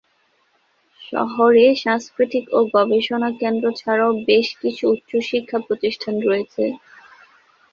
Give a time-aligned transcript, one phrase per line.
[1.01, 6.63] শহরে সাংস্কৃতিক ও গবেষণা কেন্দ্র ছাড়াও বেশ কিছু উচ্চশিক্ষা প্রতিষ্ঠান রয়েছে।